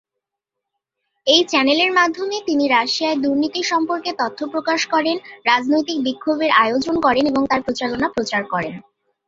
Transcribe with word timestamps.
এই 1.27 1.41
চ্যানেলের 1.43 1.91
মাধ্যমে, 1.93 2.37
তিনি 2.45 2.65
রাশিয়ায় 2.67 3.17
দুর্নীতি 3.17 3.61
সম্পর্কে 3.63 4.11
তথ্য 4.19 4.39
প্রকাশ 4.47 4.81
করেন, 4.85 5.17
রাজনৈতিক 5.45 5.97
বিক্ষোভের 6.03 6.51
আয়োজন 6.63 6.95
করেন 7.01 7.23
এবং 7.27 7.41
তার 7.47 7.61
প্রচারণা 7.61 8.07
প্রচার 8.09 8.41
করেন। 8.45 8.73